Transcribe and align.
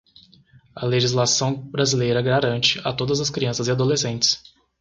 A 0.75 0.83
legislação 0.83 1.53
brasileira 1.55 2.23
garante, 2.23 2.79
a 2.83 2.91
todas 2.91 3.19
as 3.19 3.29
crianças 3.29 3.67
e 3.67 3.71
adolescentes 3.71 4.41